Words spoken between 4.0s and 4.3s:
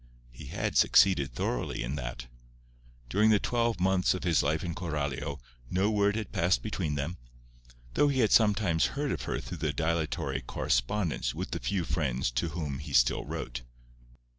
of